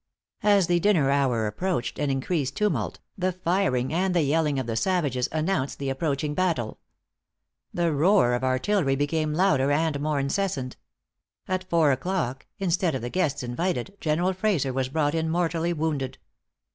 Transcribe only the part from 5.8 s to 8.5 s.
approaching battle. The roar of